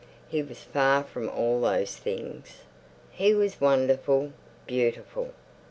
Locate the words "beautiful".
4.65-5.31